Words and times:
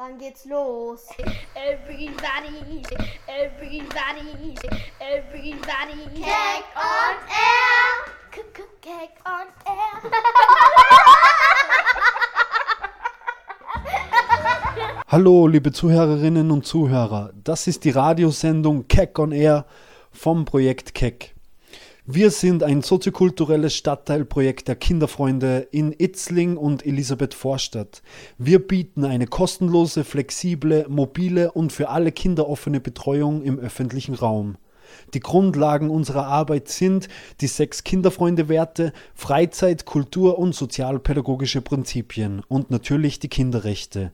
Dann 0.00 0.16
geht's 0.16 0.46
los. 0.46 1.08
Everybody, 1.54 2.80
everybody, 3.26 4.56
everybody. 4.98 6.08
Cake 6.14 6.64
on 6.74 7.16
air. 7.28 8.08
Cake 8.80 9.20
on 9.26 9.46
air. 9.66 10.00
Hallo, 15.08 15.46
liebe 15.46 15.70
Zuhörerinnen 15.70 16.50
und 16.50 16.64
Zuhörer. 16.64 17.34
Das 17.34 17.66
ist 17.66 17.84
die 17.84 17.90
Radiosendung 17.90 18.88
Keck 18.88 19.18
on 19.18 19.32
Air 19.32 19.66
vom 20.10 20.46
Projekt 20.46 20.94
Keck. 20.94 21.34
Wir 22.12 22.32
sind 22.32 22.64
ein 22.64 22.82
soziokulturelles 22.82 23.76
Stadtteilprojekt 23.76 24.66
der 24.66 24.74
Kinderfreunde 24.74 25.68
in 25.70 25.94
Itzling 25.96 26.56
und 26.56 26.84
Elisabeth 26.84 27.34
Vorstadt. 27.34 28.02
Wir 28.36 28.58
bieten 28.58 29.04
eine 29.04 29.28
kostenlose, 29.28 30.02
flexible, 30.02 30.86
mobile 30.88 31.52
und 31.52 31.72
für 31.72 31.88
alle 31.88 32.10
Kinder 32.10 32.48
offene 32.48 32.80
Betreuung 32.80 33.44
im 33.44 33.60
öffentlichen 33.60 34.16
Raum. 34.16 34.56
Die 35.14 35.20
Grundlagen 35.20 35.90
unserer 35.90 36.26
Arbeit 36.26 36.68
sind 36.68 37.08
die 37.40 37.46
sechs 37.46 37.84
Kinderfreunde-Werte, 37.84 38.92
Freizeit, 39.14 39.84
Kultur 39.84 40.38
und 40.38 40.54
sozialpädagogische 40.54 41.60
Prinzipien 41.60 42.42
und 42.48 42.70
natürlich 42.70 43.18
die 43.18 43.28
Kinderrechte. 43.28 44.12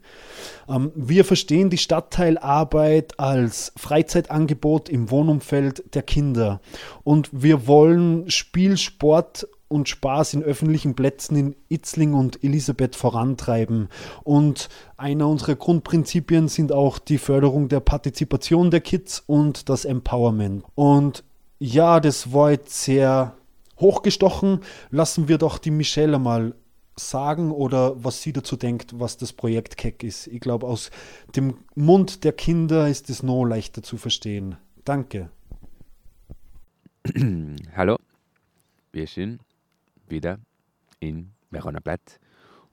Ähm, 0.69 0.93
wir 0.95 1.25
verstehen 1.25 1.71
die 1.71 1.79
Stadtteilarbeit 1.79 3.19
als 3.19 3.73
Freizeitangebot 3.77 4.89
im 4.89 5.11
Wohnumfeld 5.11 5.95
der 5.95 6.03
Kinder 6.03 6.61
und 7.05 7.29
wir 7.33 7.67
wollen 7.67 8.31
Spiel, 8.31 8.77
Sport 8.77 9.47
und 9.69 9.89
Spaß 9.89 10.35
in 10.35 10.43
öffentlichen 10.43 10.95
Plätzen 10.95 11.37
in 11.37 11.57
Itzling 11.69 12.15
und 12.15 12.43
Elisabeth 12.45 12.95
vorantreiben. 12.97 13.89
Und 14.23 14.69
einer 14.97 15.29
unserer 15.29 15.57
Grundprinzipien 15.57 16.49
sind 16.49 16.73
auch 16.73 16.99
die 16.99 17.19
Förderung 17.19 17.69
der 17.69 17.81
Partizipation 17.81 18.71
der 18.71 18.81
Kids 18.81 19.23
und 19.27 19.69
das 19.69 19.85
Empowerment. 19.85 20.65
Und 20.75 21.25
ja, 21.59 22.01
das 22.01 22.33
war 22.33 22.51
jetzt 22.51 22.83
sehr 22.83 23.37
hochgestochen. 23.81 24.61
Lassen 24.91 25.29
wir 25.29 25.39
doch 25.39 25.59
die 25.59 25.71
Michelle 25.71 26.19
mal 26.19 26.55
sagen 26.99 27.51
oder 27.51 28.03
was 28.03 28.23
sie 28.23 28.33
dazu 28.33 28.57
denkt, 28.57 28.99
was 28.99 29.17
das 29.19 29.33
Projekt 29.33 29.77
Keck 29.77 30.03
ist. 30.03 30.27
Ich 30.29 30.41
glaube, 30.41 30.67
aus 30.67 30.91
dem 31.35 31.59
Mund 31.75 32.25
der 32.25 32.33
Kinder 32.33 32.89
ist 32.89 33.11
es 33.11 33.23
noch 33.23 33.45
leichter 33.45 33.83
zu 33.83 33.99
verstehen. 33.99 34.57
Danke. 34.85 35.31
Hallo, 37.77 37.99
wir 38.93 39.07
sind 39.07 39.41
wieder 40.11 40.39
in 41.01 41.33
Verona 41.51 41.81
Platz 41.81 42.19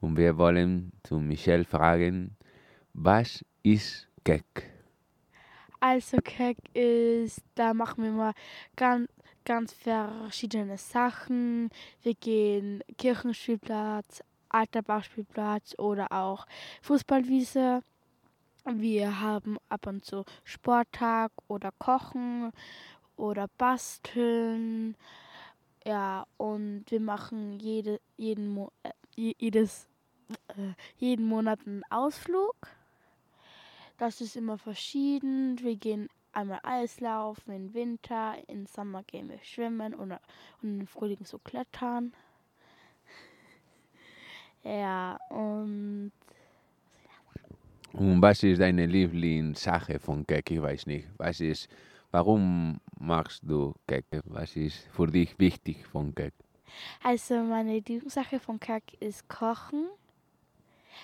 und 0.01 0.17
wir 0.17 0.37
wollen 0.37 0.91
zu 1.03 1.19
Michelle 1.19 1.63
fragen, 1.63 2.35
was 2.93 3.43
ist 3.63 4.07
Keck? 4.23 4.71
Also 5.79 6.17
Keck 6.17 6.57
ist, 6.73 7.41
da 7.55 7.73
machen 7.73 8.03
wir 8.03 8.11
mal 8.11 8.33
ganz, 8.75 9.09
ganz 9.45 9.73
verschiedene 9.73 10.77
Sachen. 10.77 11.69
Wir 12.01 12.15
gehen 12.15 12.83
Kirchenspielplatz, 12.97 14.23
Alterbauspielplatz 14.49 15.75
oder 15.77 16.11
auch 16.11 16.45
Fußballwiese. 16.81 17.81
Wir 18.65 19.19
haben 19.19 19.57
ab 19.67 19.87
und 19.87 20.05
zu 20.05 20.23
Sporttag 20.45 21.31
oder 21.47 21.71
Kochen 21.79 22.51
oder 23.17 23.47
Basteln. 23.57 24.95
Ja, 25.85 26.25
und 26.37 26.85
wir 26.89 26.99
machen 27.01 27.59
jede, 27.59 27.99
jeden, 28.17 28.47
Mo 28.47 28.71
äh, 28.83 28.91
jedes, 29.15 29.89
äh, 30.49 30.73
jeden 30.97 31.25
Monat 31.25 31.59
einen 31.65 31.83
Ausflug. 31.89 32.55
Das 33.97 34.21
ist 34.21 34.35
immer 34.35 34.57
verschieden. 34.57 35.59
Wir 35.61 35.75
gehen 35.75 36.09
einmal 36.31 36.59
Eislaufen 36.63 37.53
im 37.53 37.73
Winter, 37.73 38.35
im 38.47 38.65
Sommer 38.65 39.03
gehen 39.03 39.29
wir 39.29 39.39
schwimmen 39.43 39.93
oder, 39.93 40.19
und 40.61 40.79
im 40.81 40.87
Frühling 40.87 41.25
so 41.25 41.39
klettern. 41.39 42.13
Ja, 44.65 45.19
und 45.29 46.13
Und 47.93 48.21
was 48.21 48.41
ist 48.41 48.59
deine 48.59 48.87
Lieblingssache 48.87 49.99
von 49.99 50.25
Keck? 50.25 50.49
Ich 50.49 50.61
weiß 50.61 50.87
nicht. 50.87 51.07
Was 51.17 51.39
ist, 51.39 51.69
warum 52.13 52.79
machst 52.99 53.41
du 53.43 53.73
Keck? 53.87 54.05
Was 54.25 54.55
ist 54.55 54.87
für 54.95 55.07
dich 55.07 55.37
wichtig 55.39 55.85
von 55.87 56.15
Keck? 56.15 56.33
also 57.03 57.35
meine 57.43 57.73
Lieblingssache 57.73 58.39
von 58.39 58.59
Keck 58.59 58.83
ist 58.99 59.27
Kochen, 59.27 59.87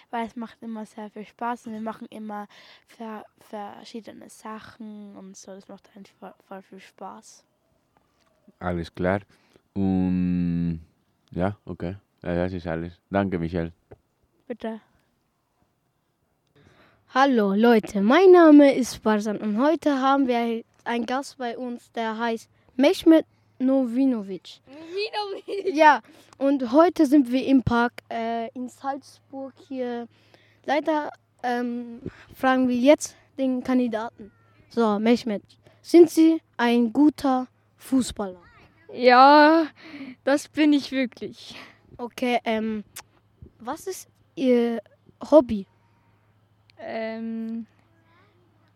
weil 0.09 0.25
es 0.25 0.35
macht 0.35 0.61
immer 0.61 0.85
sehr 0.85 1.09
viel 1.09 1.25
Spaß 1.25 1.67
und 1.67 1.73
wir 1.73 1.81
machen 1.81 2.07
immer 2.09 2.47
ver 2.87 3.25
verschiedene 3.39 4.29
Sachen 4.29 5.15
und 5.15 5.35
so. 5.35 5.51
Das 5.53 5.67
macht 5.67 5.89
einfach 5.95 6.13
voll, 6.19 6.33
voll 6.47 6.61
viel 6.61 6.79
Spaß. 6.79 7.43
Alles 8.59 8.93
klar. 8.93 9.21
Und 9.73 10.81
ja, 11.31 11.57
okay. 11.65 11.97
Ja, 12.23 12.35
das 12.35 12.53
ist 12.53 12.67
alles. 12.67 12.99
Danke, 13.09 13.37
Michelle. 13.39 13.71
Bitte. 14.47 14.81
Hallo 17.11 17.53
Leute, 17.53 18.01
mein 18.01 18.31
Name 18.31 18.73
ist 18.75 19.01
Barzan 19.01 19.37
und 19.37 19.59
heute 19.59 19.99
haben 19.99 20.27
wir 20.27 20.63
einen 20.89 21.05
Gast 21.05 21.37
bei 21.37 21.55
uns, 21.55 21.91
der 21.91 22.17
heißt 22.17 22.49
Mehmet 22.75 23.25
Novinovic. 23.59 24.59
Ja, 25.65 26.01
und 26.37 26.71
heute 26.71 27.05
sind 27.05 27.31
wir 27.31 27.45
im 27.45 27.61
Park 27.61 27.93
äh, 28.09 28.49
in 28.53 28.69
Salzburg 28.69 29.53
hier. 29.67 30.07
Leider 30.65 31.11
ähm, 31.43 32.01
fragen 32.33 32.67
wir 32.67 32.75
jetzt 32.75 33.15
den 33.37 33.63
Kandidaten. 33.63 34.31
So, 34.69 34.97
Mehmet, 34.97 35.43
sind 35.81 36.09
Sie 36.09 36.41
ein 36.57 36.91
guter 36.91 37.47
Fußballer? 37.77 38.41
Ja, 38.91 39.67
das 40.23 40.47
bin 40.47 40.73
ich 40.73 40.91
wirklich. 40.91 41.55
Okay, 41.97 42.39
ähm, 42.45 42.83
was 43.59 43.85
ist 43.85 44.09
Ihr 44.35 44.81
Hobby? 45.29 45.67
Ähm, 46.79 47.67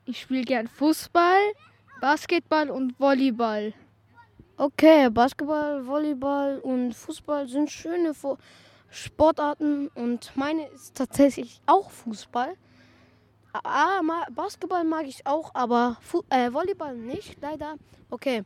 ich 0.05 0.21
spiele 0.21 0.43
gern 0.43 0.67
Fußball, 0.67 1.39
Basketball 2.03 2.69
und 2.69 2.99
Volleyball. 2.99 3.73
Okay, 4.57 5.09
Basketball, 5.09 5.87
Volleyball 5.87 6.59
und 6.59 6.93
Fußball 6.93 7.47
sind 7.47 7.71
schöne 7.71 8.11
Sportarten 8.89 9.87
und 9.95 10.29
meine 10.35 10.67
ist 10.67 10.95
tatsächlich 10.95 11.61
auch 11.65 11.89
Fußball. 11.89 12.55
Ah, 13.53 14.01
Basketball 14.31 14.83
mag 14.83 15.05
ich 15.05 15.25
auch, 15.25 15.55
aber 15.55 15.95
Fu 16.01 16.23
äh, 16.29 16.51
Volleyball 16.51 16.93
nicht, 16.97 17.37
leider. 17.39 17.75
Okay, 18.09 18.43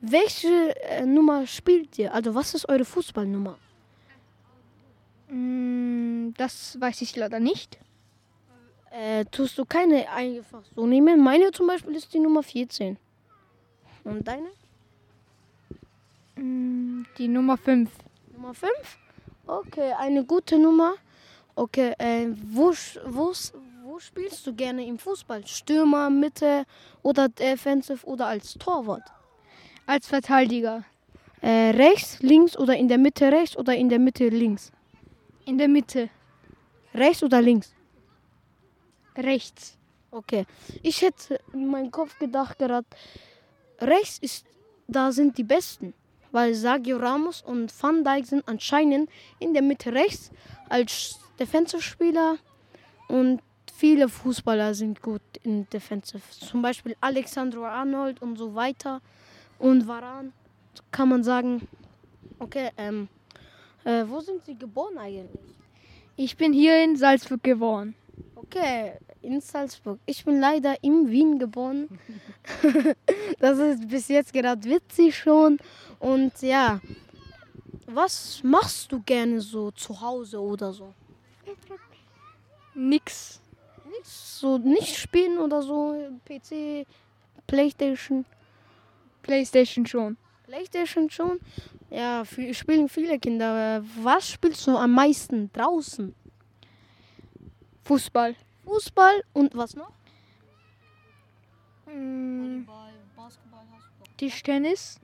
welche 0.00 0.74
äh, 0.88 1.04
Nummer 1.04 1.46
spielt 1.46 1.98
ihr? 1.98 2.14
Also 2.14 2.34
was 2.34 2.54
ist 2.54 2.66
eure 2.70 2.86
Fußballnummer? 2.86 3.58
Mm, 5.28 6.30
das 6.38 6.80
weiß 6.80 7.02
ich 7.02 7.14
leider 7.16 7.38
nicht. 7.38 7.78
Äh, 8.96 9.24
tust 9.24 9.58
du 9.58 9.64
keine 9.64 10.08
einfach 10.08 10.62
so 10.76 10.86
nehmen? 10.86 11.20
Meine 11.20 11.50
zum 11.50 11.66
Beispiel 11.66 11.96
ist 11.96 12.14
die 12.14 12.20
Nummer 12.20 12.44
14. 12.44 12.96
Und 14.04 14.28
deine? 14.28 14.50
Mm, 16.36 17.04
die 17.18 17.26
Nummer 17.26 17.56
5. 17.56 17.90
Nummer 18.34 18.54
5? 18.54 18.70
Okay, 19.48 19.92
eine 19.98 20.24
gute 20.24 20.58
Nummer. 20.60 20.94
Okay, 21.56 21.94
äh, 21.98 22.28
wo, 22.52 22.72
wo, 23.06 23.32
wo 23.82 23.98
spielst 23.98 24.46
du 24.46 24.54
gerne 24.54 24.86
im 24.86 24.96
Fußball? 24.96 25.44
Stürmer, 25.44 26.08
Mitte 26.08 26.64
oder 27.02 27.28
Defensive 27.28 28.06
oder 28.06 28.26
als 28.26 28.54
Torwart? 28.54 29.10
Als 29.86 30.06
Verteidiger. 30.06 30.84
Äh, 31.40 31.70
rechts, 31.70 32.22
links 32.22 32.56
oder 32.56 32.76
in 32.76 32.86
der 32.86 32.98
Mitte 32.98 33.32
rechts 33.32 33.56
oder 33.56 33.74
in 33.74 33.88
der 33.88 33.98
Mitte 33.98 34.28
links? 34.28 34.70
In 35.46 35.58
der 35.58 35.68
Mitte. 35.68 36.10
Rechts 36.94 37.24
oder 37.24 37.42
links? 37.42 37.74
Rechts. 39.16 39.76
Okay. 40.10 40.46
Ich 40.82 41.02
hätte 41.02 41.40
in 41.52 41.68
meinem 41.68 41.90
Kopf 41.90 42.18
gedacht 42.18 42.58
gerade, 42.58 42.86
rechts 43.80 44.18
ist, 44.18 44.46
da 44.86 45.12
sind 45.12 45.38
die 45.38 45.44
Besten. 45.44 45.94
Weil 46.30 46.54
Sergio 46.54 46.96
Ramos 46.96 47.42
und 47.42 47.72
Van 47.80 48.02
Dijk 48.04 48.26
sind 48.26 48.48
anscheinend 48.48 49.08
in 49.38 49.54
der 49.54 49.62
Mitte 49.62 49.92
rechts 49.92 50.30
als 50.68 51.20
Defensive-Spieler 51.38 52.38
und 53.08 53.40
viele 53.72 54.08
Fußballer 54.08 54.74
sind 54.74 55.00
gut 55.00 55.22
in 55.42 55.68
Defensive. 55.70 56.22
Zum 56.30 56.62
Beispiel 56.62 56.96
Alexandro 57.00 57.64
Arnold 57.64 58.20
und 58.22 58.36
so 58.36 58.54
weiter 58.54 59.00
und 59.58 59.86
Varan 59.86 60.32
kann 60.90 61.08
man 61.08 61.22
sagen. 61.22 61.68
Okay, 62.38 62.70
ähm, 62.76 63.08
äh, 63.84 64.04
wo 64.06 64.20
sind 64.20 64.44
Sie 64.44 64.56
geboren 64.56 64.98
eigentlich? 64.98 65.56
Ich 66.16 66.36
bin 66.36 66.52
hier 66.52 66.82
in 66.82 66.96
Salzburg 66.96 67.42
geboren. 67.42 67.94
Okay, 68.54 68.92
in 69.22 69.40
Salzburg. 69.40 69.98
Ich 70.06 70.24
bin 70.24 70.38
leider 70.38 70.76
in 70.82 71.10
Wien 71.10 71.38
geboren. 71.40 71.88
das 73.40 73.58
ist 73.58 73.88
bis 73.88 74.06
jetzt 74.08 74.32
gerade 74.32 74.62
witzig 74.64 75.16
schon. 75.16 75.58
Und 75.98 76.40
ja, 76.40 76.80
was 77.86 78.40
machst 78.44 78.92
du 78.92 79.02
gerne 79.02 79.40
so 79.40 79.72
zu 79.72 80.00
Hause 80.00 80.40
oder 80.40 80.72
so? 80.72 80.94
Nix. 82.74 83.40
Nichts 83.90 84.40
so 84.40 84.58
nicht 84.58 84.96
spielen 84.96 85.38
oder 85.38 85.60
so? 85.60 85.96
PC, 86.24 86.86
Playstation? 87.48 88.24
Playstation 89.22 89.84
schon. 89.84 90.16
Playstation 90.44 91.10
schon? 91.10 91.40
Ja, 91.90 92.24
spielen 92.52 92.88
viele 92.88 93.18
Kinder. 93.18 93.82
Was 94.00 94.28
spielst 94.28 94.66
du 94.66 94.76
am 94.76 94.92
meisten 94.92 95.50
draußen? 95.52 96.14
Fußball. 97.84 98.34
Fußball 98.64 99.24
und 99.32 99.54
was 99.56 99.76
noch? 99.76 99.92
Mm, 101.86 102.62
Tischtennis. 104.16 104.98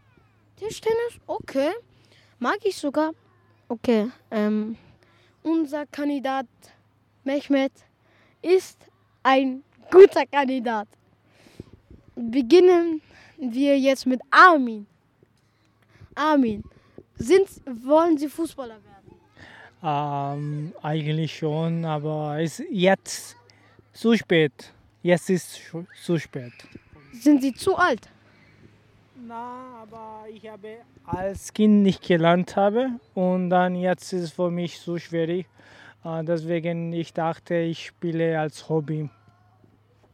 Tischtennis? 0.56 1.20
Okay. 1.26 1.72
Mag 2.38 2.58
ich 2.64 2.76
sogar. 2.76 3.12
Okay. 3.68 4.10
Ähm, 4.30 4.76
unser 5.42 5.86
Kandidat 5.86 6.46
Mehmet 7.24 7.72
ist 8.42 8.78
ein 9.22 9.62
guter 9.90 10.24
Kandidat. 10.26 10.88
Beginnen 12.14 13.02
wir 13.36 13.78
jetzt 13.78 14.06
mit 14.06 14.20
Armin. 14.30 14.86
Armin, 16.14 16.62
sind, 17.16 17.48
wollen 17.66 18.18
Sie 18.18 18.28
Fußballer 18.28 18.82
werden? 18.84 18.99
Ähm, 19.82 20.72
eigentlich 20.82 21.36
schon, 21.38 21.84
aber 21.84 22.38
es 22.40 22.60
ist 22.60 22.68
jetzt 22.70 23.36
zu 23.92 24.14
spät. 24.16 24.72
Jetzt 25.02 25.30
ist 25.30 25.58
schu- 25.58 25.86
zu 26.04 26.18
spät. 26.18 26.52
Sind 27.12 27.40
Sie 27.40 27.54
zu 27.54 27.76
alt? 27.76 28.08
Na, 29.26 29.82
aber 29.82 30.24
ich 30.28 30.46
habe 30.48 30.78
als 31.06 31.52
Kind 31.52 31.82
nicht 31.82 32.02
gelernt 32.02 32.56
habe 32.56 32.90
und 33.14 33.50
dann 33.50 33.74
jetzt 33.74 34.12
ist 34.12 34.22
es 34.22 34.30
für 34.32 34.50
mich 34.50 34.78
so 34.80 34.98
schwierig. 34.98 35.46
Äh, 36.04 36.24
deswegen 36.24 36.92
ich 36.92 37.12
dachte, 37.12 37.54
ich 37.56 37.86
spiele 37.86 38.38
als 38.38 38.68
Hobby. 38.68 39.08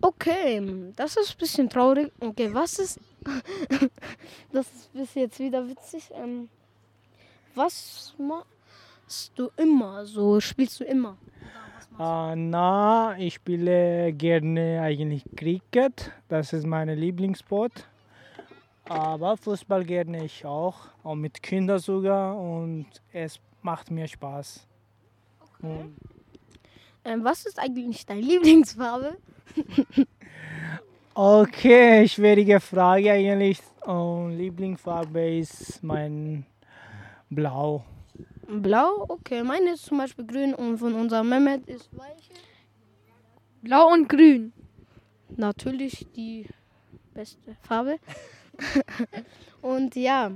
Okay, 0.00 0.62
das 0.94 1.16
ist 1.16 1.32
ein 1.32 1.38
bisschen 1.38 1.68
traurig. 1.70 2.12
Okay, 2.20 2.52
was 2.52 2.78
ist. 2.78 3.00
das 4.52 4.66
ist 4.66 4.92
bis 4.92 5.14
jetzt 5.14 5.38
wieder 5.40 5.66
witzig. 5.68 6.10
Ähm, 6.14 6.48
was 7.54 8.14
machst 9.06 9.32
du 9.36 9.50
immer? 9.56 10.04
So 10.04 10.40
spielst 10.40 10.80
du 10.80 10.84
immer? 10.84 11.16
Äh, 11.98 12.34
na, 12.34 13.16
ich 13.18 13.34
spiele 13.34 14.12
gerne 14.12 14.80
eigentlich 14.82 15.24
Cricket. 15.36 16.10
Das 16.28 16.52
ist 16.52 16.66
mein 16.66 16.88
Lieblingssport. 16.88 17.86
Aber 18.88 19.36
Fußball 19.36 19.84
gerne 19.84 20.24
ich 20.24 20.44
auch, 20.44 20.76
auch 21.04 21.14
mit 21.14 21.42
Kindern 21.42 21.78
sogar 21.78 22.36
und 22.38 22.86
es 23.12 23.40
macht 23.62 23.90
mir 23.90 24.06
Spaß. 24.06 24.66
Und 25.62 25.96
Ähm, 27.04 27.22
was 27.22 27.46
ist 27.46 27.58
eigentlich 27.58 28.04
deine 28.06 28.20
Lieblingsfarbe? 28.20 29.16
Okay, 31.18 32.06
schwierige 32.06 32.60
Frage 32.60 33.10
eigentlich. 33.10 33.58
Und 33.86 34.36
Lieblingsfarbe 34.36 35.38
ist 35.38 35.82
mein 35.82 36.44
Blau. 37.30 37.82
Blau? 38.48 39.06
Okay, 39.08 39.42
meine 39.42 39.72
ist 39.72 39.86
zum 39.86 39.98
Beispiel 39.98 40.26
grün 40.26 40.54
und 40.54 40.78
von 40.78 40.94
unserem 40.94 41.28
Mehmet 41.28 41.66
ist 41.68 41.90
welche? 41.92 42.32
Blau 43.62 43.92
und 43.92 44.08
grün. 44.08 44.52
Natürlich 45.36 46.06
die 46.14 46.46
beste 47.12 47.56
Farbe. 47.62 47.98
und 49.62 49.96
ja, 49.96 50.30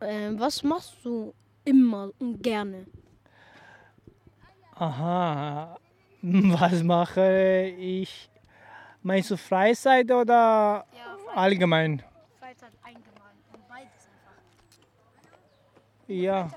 ähm, 0.00 0.38
was 0.38 0.62
machst 0.62 0.96
du 1.04 1.34
immer 1.64 2.10
und 2.18 2.40
gerne? 2.42 2.86
Aha, 4.76 5.76
was 6.22 6.82
mache 6.84 7.74
ich? 7.76 8.30
Meinst 9.02 9.30
du 9.30 9.36
Freizeit 9.36 10.10
oder 10.10 10.86
allgemein? 11.34 12.02
Freizeit 12.38 12.72
allgemein 12.82 13.36
und 13.52 13.68
beides 13.68 14.08
einfach. 14.08 14.38
Ja. 16.06 16.50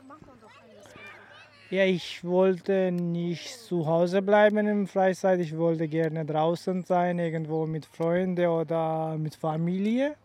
Ja, 1.71 1.85
ich 1.85 2.21
wollte 2.25 2.91
nicht 2.91 3.47
zu 3.47 3.87
Hause 3.87 4.21
bleiben 4.21 4.67
in 4.67 4.87
Freizeit. 4.87 5.39
Ich 5.39 5.55
wollte 5.55 5.87
gerne 5.87 6.25
draußen 6.25 6.83
sein, 6.83 7.17
irgendwo 7.17 7.65
mit 7.65 7.85
Freunden 7.85 8.45
oder 8.45 9.17
mit 9.17 9.35
Familie. 9.35 10.17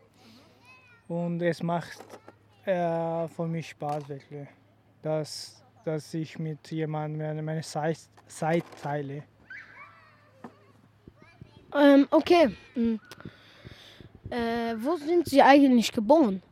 Und 1.06 1.40
es 1.42 1.62
macht 1.62 2.02
äh, 2.64 3.28
für 3.28 3.46
mich 3.46 3.68
Spaß 3.68 4.08
wirklich, 4.08 4.48
dass, 5.02 5.62
dass 5.84 6.12
ich 6.14 6.36
mit 6.36 6.68
jemandem 6.72 7.24
meine, 7.24 7.42
meine 7.42 7.60
Zeit, 7.60 8.00
Zeit 8.26 8.64
teile. 8.82 9.22
Ähm, 11.72 12.08
okay. 12.10 12.56
hm. 12.74 12.98
Äh, 14.30 14.74
wo 14.78 14.96
sind 14.96 15.28
Sie 15.28 15.40
eigentlich 15.40 15.92
geboren? 15.92 16.42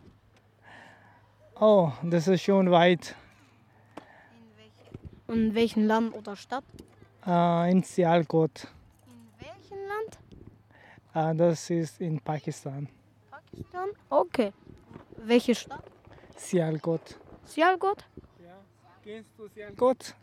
Oh, 1.58 1.90
das 2.04 2.28
ist 2.28 2.42
schon 2.42 2.70
weit. 2.70 3.16
In 5.34 5.52
welchem 5.52 5.84
Land 5.88 6.14
oder 6.14 6.36
Stadt? 6.36 6.62
Äh, 7.26 7.72
in 7.72 7.82
Sialkot. 7.82 8.68
In 9.08 9.46
welchem 9.46 9.78
Land? 9.88 11.32
Äh, 11.32 11.36
das 11.36 11.70
ist 11.70 12.00
in 12.00 12.20
Pakistan. 12.20 12.88
Pakistan? 13.32 13.88
Okay. 14.08 14.52
Welche 15.16 15.56
Stadt? 15.56 15.82
Sialkot. 16.36 17.18
Sialkot? 17.46 18.04
Kennst 19.02 19.36
du 19.36 19.48
Sialkot? 19.48 20.14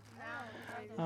Äh, 0.97 1.01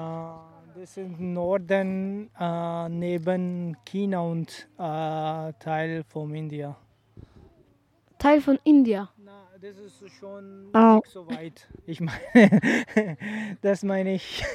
das 0.76 0.84
ist 0.84 0.98
im 0.98 1.34
Norden 1.34 2.30
äh, 2.40 2.90
neben 2.90 3.76
China 3.86 4.20
und 4.20 4.68
äh, 4.78 5.52
Teil 5.54 6.04
von 6.08 6.36
India. 6.36 6.76
Teil 8.20 8.40
von 8.40 8.60
India. 8.66 9.10
Na, 9.18 9.45
das 9.74 10.02
ist 10.02 10.14
schon 10.20 10.70
Oh. 10.74 10.96
nicht 10.98 11.08
so 11.08 11.28
weit. 11.28 11.68
Ich 11.86 12.02
meine, 12.02 12.22
das 13.62 13.84
meine 13.84 14.16
ich. 14.16 14.44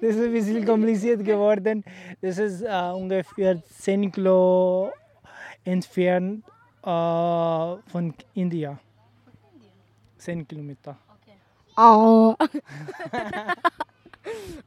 Das 0.00 0.14
ist 0.14 0.22
ein 0.22 0.32
bisschen 0.32 0.64
kompliziert 0.64 1.24
geworden. 1.24 1.82
Das 2.20 2.38
ist 2.38 2.62
äh, 2.62 2.92
ungefähr 2.94 3.60
10 3.64 4.12
Kilo 4.12 4.92
entfernt 5.64 6.44
äh, 6.84 6.86
von 6.86 8.14
India. 8.34 8.78
10 10.18 10.46
Kilometer. 10.46 10.96
Oh. 11.76 12.36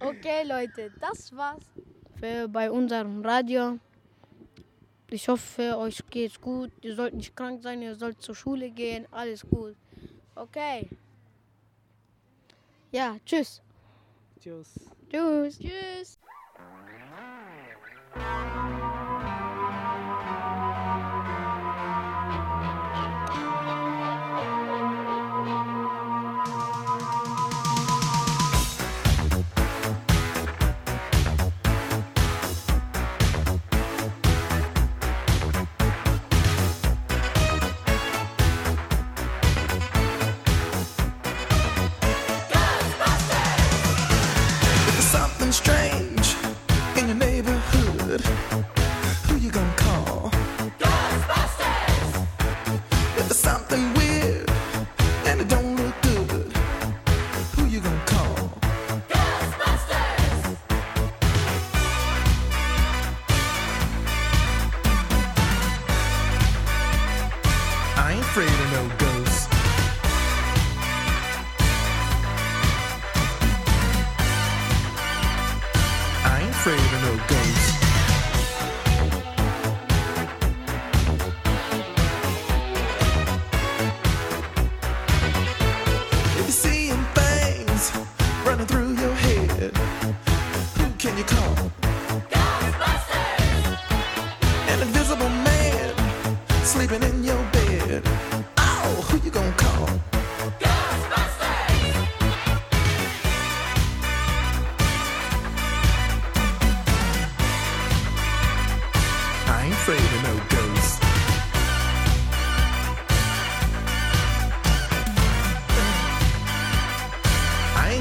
okay, 0.02 0.44
Leute, 0.44 0.92
das 1.00 1.34
war's 1.38 1.64
für 2.20 2.50
bei 2.50 2.70
unserem 2.70 3.24
Radio. 3.24 3.78
Ich 5.14 5.28
hoffe, 5.28 5.78
euch 5.78 6.02
geht's 6.10 6.40
gut. 6.40 6.72
Ihr 6.82 6.96
sollt 6.96 7.14
nicht 7.14 7.36
krank 7.36 7.62
sein, 7.62 7.82
ihr 7.82 7.96
sollt 7.96 8.22
zur 8.22 8.34
Schule 8.34 8.72
gehen. 8.72 9.06
Alles 9.12 9.46
gut. 9.46 9.76
Okay. 10.36 10.90
Ja, 12.94 13.18
tschüss. 13.26 13.62
Tschüss. 14.40 14.74
Tschüss. 15.10 15.60
Tschüss. 15.60 16.18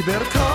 I 0.00 0.02
think 0.02 0.49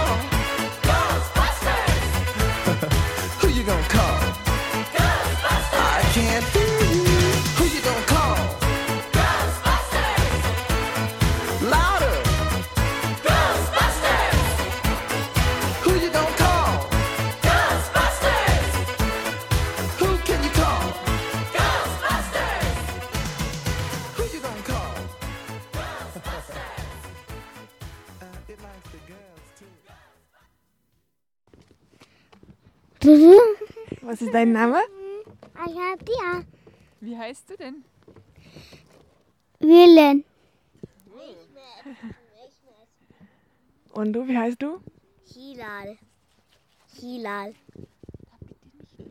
dein 34.35 34.51
Name? 34.51 34.79
Ich 35.65 35.77
hab 35.77 36.05
die 36.05 36.45
Wie 36.99 37.17
heißt 37.17 37.49
du 37.49 37.55
denn? 37.55 37.85
Willen. 39.59 40.25
Und 43.93 44.11
du, 44.11 44.27
wie 44.27 44.37
heißt 44.37 44.61
du? 44.61 44.81
Hilal. 45.33 45.97
Hilal. 46.99 47.55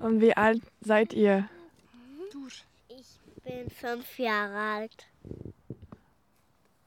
Und 0.00 0.20
wie 0.20 0.36
alt 0.36 0.60
seid 0.82 1.14
ihr? 1.14 1.48
Ich 2.88 3.18
bin 3.42 3.70
fünf 3.70 4.18
Jahre 4.18 4.58
alt. 4.58 5.06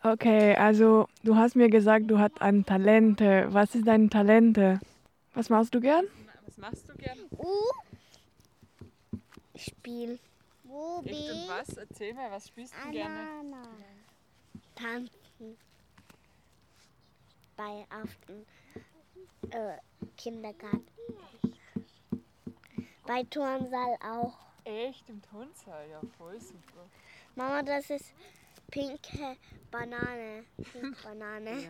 Okay, 0.04 0.56
also 0.56 1.08
du 1.24 1.36
hast 1.36 1.56
mir 1.56 1.70
gesagt, 1.70 2.12
du 2.12 2.20
hast 2.20 2.40
ein 2.40 2.66
Talente. 2.66 3.48
Was 3.50 3.74
ist 3.74 3.88
dein 3.88 4.12
Talente? 4.12 4.80
Was 5.34 5.50
machst 5.50 5.74
du 5.74 5.82
gern? 5.82 6.06
Was 6.46 6.58
machst 6.58 6.88
du 6.88 6.94
gern? 6.94 7.18
U. 7.40 7.87
Spiel. 9.58 10.20
Wo 10.64 11.02
Echt 11.06 11.32
und 11.32 11.50
was? 11.50 11.78
Erzähl 11.78 12.14
mal, 12.14 12.32
was 12.32 12.48
spielst 12.48 12.74
du 12.86 12.92
gerne? 12.92 13.20
Anana. 13.20 13.64
Tanzen. 14.76 15.58
Bei 17.56 17.86
auf 17.90 18.10
dem 18.28 18.46
äh, 19.52 19.78
Kindergarten. 20.18 20.86
Bei 23.06 23.24
Turnsaal 23.24 23.98
auch. 24.04 24.38
Echt 24.66 25.10
im 25.10 25.22
Turnsaal? 25.22 25.90
Ja, 25.90 26.02
voll 26.18 26.40
super. 26.40 26.86
Mama, 27.36 27.64
das 27.64 27.90
ist 27.90 28.14
pinke 28.70 29.38
Banane. 29.72 30.44
Pink 30.74 30.98
Banane. 31.06 31.70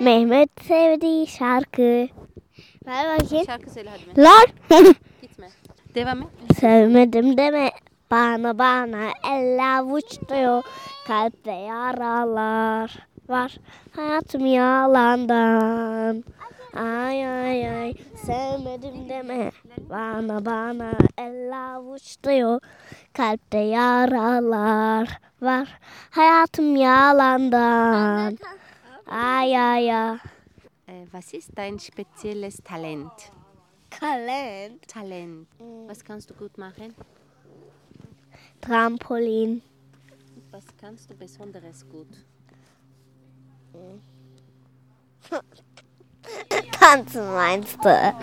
Mehmet 0.00 0.50
sevdiği 0.62 1.26
şarkı. 1.26 2.08
Ver 2.86 3.18
bakayım. 3.18 3.46
Şarkı 3.46 3.70
söyle 3.70 3.90
hadi. 3.90 4.20
Lan. 4.22 4.46
Gitme. 5.22 5.50
Devam 5.98 6.22
et. 6.22 6.28
Sevmedim 6.60 7.36
deme. 7.36 7.70
Bana 8.10 8.58
bana 8.58 9.10
eller 9.24 9.78
avuçluyor 9.78 10.62
kalpte 11.06 11.50
yaralar 11.52 12.98
var. 13.28 13.58
Hayatım 13.96 14.46
yalandan. 14.46 16.24
Ay 16.74 17.26
ay 17.26 17.68
ay. 17.68 17.94
Sevmedim 18.26 19.08
deme. 19.08 19.50
Bana 19.90 20.44
bana 20.44 20.92
eller 21.18 21.74
avuçluyor 21.74 22.60
kalpte 23.12 23.58
yaralar 23.58 25.20
var. 25.42 25.80
Hayatım 26.10 26.76
yalandan. 26.76 28.38
Ay 29.06 29.58
ay 29.58 29.94
ay. 29.94 30.18
Was 31.12 31.34
ist 31.34 31.56
dein 31.56 31.78
spezielles 31.78 32.56
Talent? 32.64 33.37
Talent 33.90 34.86
Talent. 34.86 35.48
Was 35.86 36.04
kannst 36.04 36.30
du 36.30 36.34
gut 36.34 36.56
machen? 36.58 36.94
Trampolin 38.60 39.62
Was 40.50 40.64
kannst 40.80 41.10
du 41.10 41.14
besonderes 41.14 41.88
gut? 41.88 42.08
tanzen 46.72 47.26
meinst 47.32 47.78
du 47.84 48.14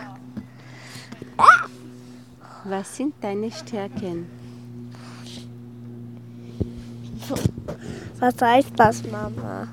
Was 2.65 2.95
sind 2.95 3.15
deine 3.22 3.51
Stärken? 3.51 4.27
was 8.19 8.41
heißt 8.41 8.72
das 8.75 9.03
Mama 9.03 9.67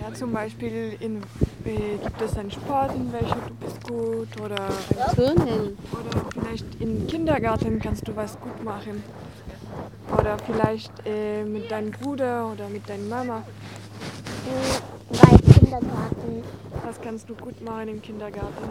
Ja, 0.00 0.12
zum 0.14 0.32
Beispiel 0.32 0.96
in, 1.00 1.22
äh, 1.66 1.96
gibt 2.02 2.20
es 2.20 2.36
einen 2.36 2.50
Sport, 2.50 2.94
in 2.94 3.12
welchem 3.12 3.38
du 3.48 3.54
bist 3.54 3.82
gut 3.84 4.40
oder 4.40 4.68
Turnen. 5.14 5.78
Oder 5.92 6.24
vielleicht 6.30 6.80
im 6.80 7.06
Kindergarten 7.06 7.78
kannst 7.80 8.06
du 8.06 8.14
was 8.16 8.38
gut 8.40 8.62
machen. 8.62 9.02
Oder 10.16 10.38
vielleicht 10.38 10.92
äh, 11.06 11.44
mit 11.44 11.70
deinem 11.70 11.90
Bruder 11.90 12.52
oder 12.52 12.68
mit 12.68 12.88
deiner 12.88 13.04
Mama. 13.04 13.42
bei 15.10 15.52
Kindergarten 15.52 16.42
Was 16.84 17.00
kannst 17.00 17.28
du 17.28 17.34
gut 17.34 17.60
machen 17.62 17.88
im 17.88 18.02
Kindergarten? 18.02 18.64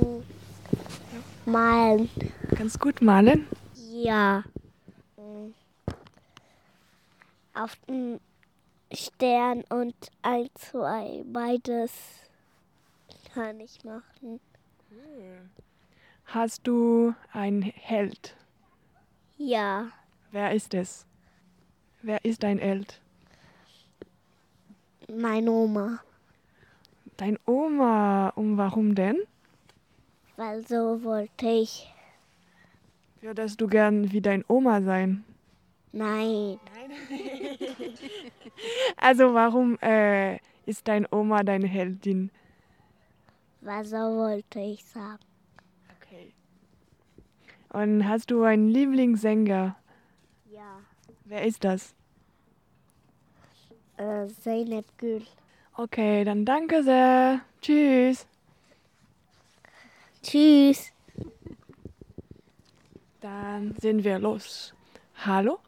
Mm. 0.00 1.50
Malen. 1.50 2.10
Ganz 2.56 2.78
gut 2.78 3.00
malen? 3.00 3.46
Ja. 3.92 4.44
Mm. 5.16 5.54
Auf 7.54 7.76
den 7.88 8.20
Stern 8.92 9.62
und 9.70 9.94
ein, 10.22 10.48
zwei, 10.54 11.22
beides 11.32 11.92
kann 13.34 13.60
ich 13.60 13.82
machen. 13.84 14.40
Hast 16.26 16.66
du 16.66 17.14
ein 17.32 17.62
Held? 17.62 18.36
Ja, 19.36 19.88
Wer 20.32 20.52
ist 20.52 20.74
es? 20.74 21.06
Wer 22.02 22.24
ist 22.24 22.42
dein 22.42 22.58
Held? 22.58 23.00
meine 25.08 25.50
Oma. 25.50 26.00
Dein 27.16 27.36
Oma. 27.46 28.28
Und 28.36 28.56
warum 28.56 28.94
denn? 28.94 29.16
Weil 30.36 30.64
so 30.66 31.02
wollte 31.02 31.48
ich. 31.48 31.92
Würdest 33.20 33.60
du 33.60 33.66
gern 33.66 34.12
wie 34.12 34.20
dein 34.20 34.44
Oma 34.46 34.80
sein? 34.82 35.24
Nein, 35.92 36.60
Also 38.96 39.34
warum 39.34 39.76
äh, 39.82 40.38
ist 40.66 40.86
dein 40.86 41.06
Oma 41.10 41.42
deine 41.42 41.66
Heldin? 41.66 42.30
So 43.62 43.96
wollte 43.96 44.60
ich 44.60 44.84
sagen. 44.84 45.18
Okay. 45.96 46.32
Und 47.72 48.08
hast 48.08 48.30
du 48.30 48.42
einen 48.42 48.68
Lieblingssänger? 48.68 49.76
Ja. 50.50 50.80
Wer 51.24 51.44
ist 51.44 51.64
das? 51.64 51.94
Äh, 53.96 54.26
Zeynep 54.28 54.86
Gül. 54.98 55.26
Okay, 55.76 56.24
dann 56.24 56.44
danke 56.44 56.82
sehr. 56.82 57.40
Tschüss. 57.60 58.26
Tschüss. 60.22 60.92
Dann 63.20 63.74
sind 63.80 64.04
wir 64.04 64.18
los. 64.18 64.74
Hallo? 65.24 65.58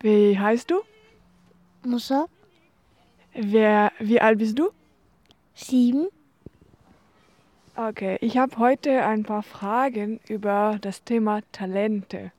Wie 0.00 0.38
heißt 0.38 0.70
du? 0.70 0.80
Musa, 1.84 2.26
Wer, 3.32 3.92
wie 3.98 4.20
alt 4.20 4.38
bist 4.38 4.58
du? 4.58 4.70
sieben. 5.54 6.08
Okay, 7.76 8.18
ich 8.20 8.36
habe 8.36 8.58
heute 8.58 9.04
ein 9.04 9.22
paar 9.22 9.42
Fragen 9.42 10.20
über 10.28 10.78
das 10.80 11.04
Thema 11.04 11.40
Talente. 11.52 12.32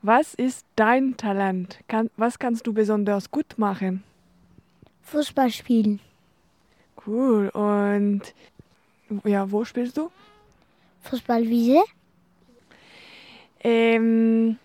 Was 0.00 0.34
ist 0.34 0.66
dein 0.76 1.16
Talent? 1.16 1.78
Kann, 1.88 2.10
was 2.16 2.38
kannst 2.38 2.66
du 2.66 2.72
besonders 2.72 3.30
gut 3.30 3.58
machen? 3.58 4.02
Fußball 5.02 5.50
spielen. 5.50 6.00
Cool. 7.06 7.50
Und 7.50 8.22
ja, 9.24 9.50
wo 9.50 9.64
spielst 9.64 9.96
du? 9.98 10.10
Fußballwiese. 11.02 11.84
Ähm, 13.62 14.58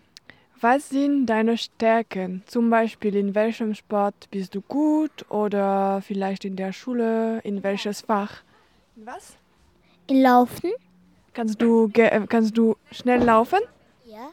was 0.62 0.90
sind 0.90 1.28
deine 1.28 1.58
Stärken? 1.58 2.44
Zum 2.48 2.70
Beispiel 2.70 3.16
in 3.16 3.36
welchem 3.36 3.76
Sport 3.76 4.30
bist 4.32 4.56
du 4.56 4.62
gut 4.62 5.30
oder 5.30 6.02
vielleicht 6.02 6.46
in 6.46 6.56
der 6.56 6.72
Schule? 6.72 7.40
In 7.44 7.62
welches 7.62 8.02
Fach? 8.02 8.42
Was? 8.96 9.38
Laufen. 10.10 10.72
Kannst 11.34 11.62
du, 11.62 11.90
äh, 11.94 12.26
kannst 12.28 12.58
du 12.58 12.76
schnell 12.92 13.24
laufen? 13.24 13.60
Ja. 14.06 14.30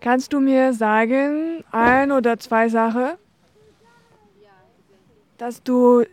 Kannst 0.00 0.32
du 0.32 0.40
mir 0.40 0.72
sagen, 0.72 1.64
ein 1.72 2.12
oder 2.12 2.38
zwei 2.38 2.68
Sachen, 2.68 3.12
dass 5.38 5.62
du 5.62 6.04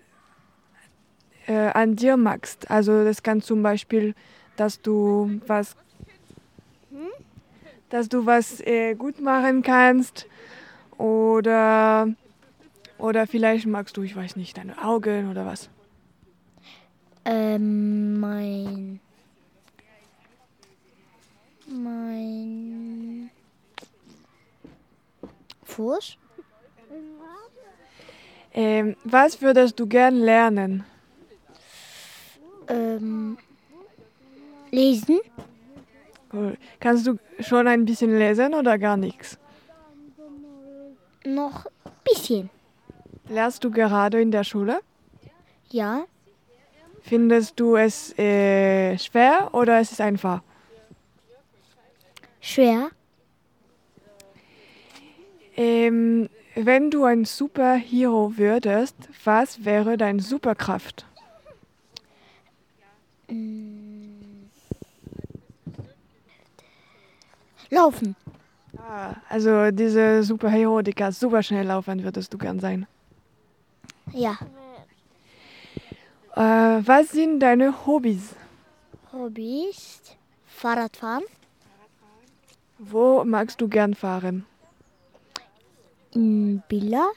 äh, 1.47 1.53
an 1.53 1.95
dir 1.95 2.17
magst? 2.17 2.69
Also 2.71 3.03
das 3.03 3.21
kann 3.21 3.41
zum 3.41 3.61
Beispiel, 3.61 4.15
dass 4.55 4.81
du 4.81 5.39
was, 5.45 5.75
dass 7.89 8.09
du 8.09 8.25
was 8.25 8.59
äh, 8.61 8.95
gut 8.95 9.21
machen 9.21 9.61
kannst 9.61 10.25
oder 10.97 12.07
oder 12.97 13.27
vielleicht 13.27 13.67
magst 13.67 13.97
du, 13.97 14.03
ich 14.03 14.15
weiß 14.15 14.35
nicht, 14.35 14.57
deine 14.57 14.83
Augen 14.83 15.29
oder 15.29 15.45
was. 15.45 15.69
Ähm, 17.25 18.19
mein. 18.19 18.99
Mein. 21.67 23.31
Fuß. 25.63 26.17
Ähm, 28.53 28.95
was 29.03 29.41
würdest 29.41 29.79
du 29.79 29.87
gern 29.87 30.15
lernen? 30.15 30.85
Ähm, 32.67 33.37
lesen. 34.71 35.19
Cool. 36.31 36.57
Kannst 36.79 37.07
du 37.07 37.17
schon 37.39 37.67
ein 37.67 37.85
bisschen 37.85 38.17
lesen 38.17 38.53
oder 38.53 38.77
gar 38.77 38.97
nichts? 38.97 39.37
Noch 41.25 41.65
ein 41.65 41.91
bisschen. 42.03 42.49
Lernst 43.27 43.63
du 43.63 43.71
gerade 43.71 44.21
in 44.21 44.31
der 44.31 44.43
Schule? 44.43 44.79
Ja. 45.69 46.05
Findest 47.07 47.59
du 47.59 47.75
es 47.75 48.17
äh, 48.17 48.97
schwer 48.97 49.49
oder 49.53 49.79
es 49.79 49.91
ist 49.91 50.01
einfach? 50.01 50.41
Schwer. 52.41 52.89
Ähm, 55.55 56.29
wenn 56.55 56.89
du 56.89 57.03
ein 57.03 57.25
Superhero 57.25 58.37
würdest, 58.37 58.95
was 59.23 59.63
wäre 59.63 59.97
deine 59.97 60.19
Superkraft? 60.19 61.05
Mm. 63.29 64.47
Laufen. 67.69 68.15
Ah, 68.79 69.13
also 69.29 69.69
diese 69.69 70.23
Superhero, 70.23 70.81
die 70.81 70.93
kann 70.93 71.11
super 71.11 71.43
schnell 71.43 71.67
laufen, 71.67 72.03
würdest 72.03 72.33
du 72.33 72.39
gern 72.39 72.59
sein. 72.59 72.87
Ja. 74.11 74.37
Äh, 76.35 76.85
was 76.85 77.11
sind 77.11 77.39
deine 77.39 77.85
Hobbys? 77.85 78.35
Hobbys. 79.13 80.01
Fahrradfahren. 80.45 81.23
Wo 82.77 83.23
magst 83.23 83.61
du 83.61 83.69
gern 83.69 83.93
fahren? 83.93 84.45
In 86.13 86.61
Billa. 86.67 87.09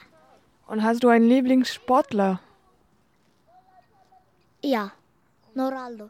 Und 0.67 0.83
hast 0.83 1.03
du 1.03 1.09
einen 1.09 1.27
Lieblingssportler? 1.27 2.39
Ja. 4.63 4.91
Noraldo. 5.53 6.09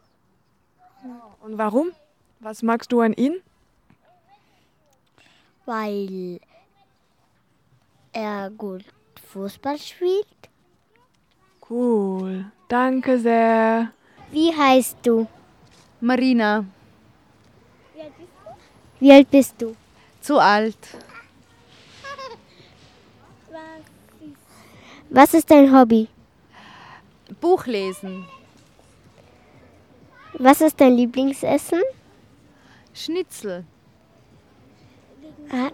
Und 1.40 1.58
warum? 1.58 1.90
Was 2.38 2.62
magst 2.62 2.92
du 2.92 3.00
an 3.00 3.14
ihn? 3.14 3.42
Weil 5.66 6.40
er 8.12 8.50
gut 8.50 8.84
Fußball 9.32 9.78
spielt. 9.78 10.39
Cool. 11.70 12.46
Danke 12.68 13.18
sehr. 13.18 13.92
Wie 14.32 14.52
heißt 14.54 14.98
du? 15.02 15.26
Marina, 16.00 16.64
Wie 18.98 19.12
alt 19.12 19.30
bist 19.30 19.54
du? 19.62 19.76
zu 20.20 20.38
alt. 20.38 20.76
Was 25.10 25.34
ist 25.34 25.50
dein 25.50 25.72
Hobby? 25.74 26.08
Buch 27.40 27.66
lesen. 27.66 28.26
Was 30.34 30.60
ist 30.60 30.80
dein 30.80 30.94
Lieblingsessen? 30.96 31.82
Schnitzel. 32.94 33.64
Ah. 35.52 35.70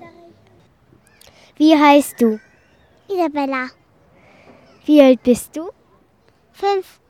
Wie 1.56 1.76
heißt 1.76 2.20
du? 2.20 2.38
Isabella. 3.08 3.68
Wie 4.84 5.00
alt 5.02 5.22
bist 5.22 5.56
du? 5.56 5.70
Fünf. 6.56 7.00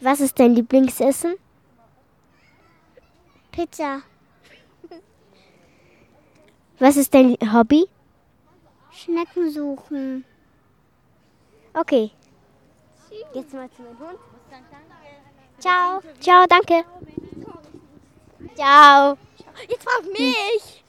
Was 0.00 0.20
ist 0.20 0.38
dein 0.38 0.54
Lieblingsessen? 0.54 1.34
Pizza. 3.50 4.02
Was 6.78 6.96
ist 6.96 7.12
dein 7.12 7.36
Hobby? 7.52 7.88
Schnecken 8.92 9.50
suchen. 9.50 10.24
Okay. 11.74 12.12
Jetzt 13.34 13.52
mal 13.52 13.68
zu 13.72 13.82
meinem 13.82 13.98
Hund. 13.98 14.18
Ciao. 15.58 16.00
Ciao, 16.20 16.46
danke. 16.46 16.84
Ciao. 18.54 19.18
Jetzt 19.68 19.82
frag 19.82 20.04
mich. 20.12 20.84